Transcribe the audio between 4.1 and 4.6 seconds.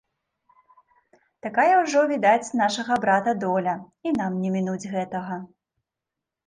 нам не